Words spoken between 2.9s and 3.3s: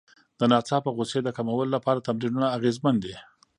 دي.